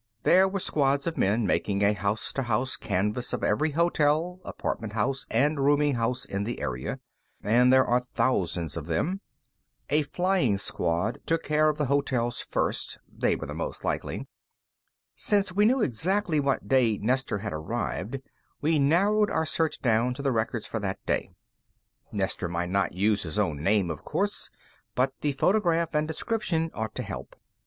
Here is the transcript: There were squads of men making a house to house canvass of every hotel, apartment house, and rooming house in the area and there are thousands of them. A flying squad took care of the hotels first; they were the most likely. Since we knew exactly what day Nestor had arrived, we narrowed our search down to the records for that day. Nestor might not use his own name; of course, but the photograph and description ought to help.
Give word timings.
There 0.23 0.47
were 0.47 0.59
squads 0.59 1.05
of 1.05 1.15
men 1.15 1.45
making 1.45 1.83
a 1.83 1.93
house 1.93 2.33
to 2.33 2.41
house 2.41 2.75
canvass 2.75 3.33
of 3.33 3.43
every 3.43 3.69
hotel, 3.69 4.39
apartment 4.43 4.93
house, 4.93 5.27
and 5.29 5.59
rooming 5.63 5.93
house 5.93 6.25
in 6.25 6.43
the 6.43 6.59
area 6.59 6.99
and 7.43 7.71
there 7.71 7.85
are 7.85 7.99
thousands 7.99 8.75
of 8.75 8.87
them. 8.87 9.21
A 9.91 10.01
flying 10.01 10.57
squad 10.57 11.19
took 11.27 11.43
care 11.43 11.69
of 11.69 11.77
the 11.77 11.85
hotels 11.85 12.41
first; 12.41 12.97
they 13.15 13.35
were 13.35 13.45
the 13.45 13.53
most 13.53 13.83
likely. 13.85 14.27
Since 15.13 15.51
we 15.51 15.65
knew 15.65 15.83
exactly 15.83 16.39
what 16.39 16.67
day 16.67 16.97
Nestor 16.97 17.37
had 17.37 17.53
arrived, 17.53 18.21
we 18.59 18.79
narrowed 18.79 19.29
our 19.29 19.45
search 19.45 19.81
down 19.83 20.15
to 20.15 20.23
the 20.23 20.31
records 20.31 20.65
for 20.65 20.79
that 20.79 20.97
day. 21.05 21.29
Nestor 22.11 22.49
might 22.49 22.69
not 22.71 22.95
use 22.95 23.21
his 23.21 23.37
own 23.37 23.61
name; 23.61 23.91
of 23.91 24.03
course, 24.03 24.49
but 24.95 25.13
the 25.21 25.33
photograph 25.33 25.93
and 25.93 26.07
description 26.07 26.71
ought 26.73 26.95
to 26.95 27.03
help. 27.03 27.35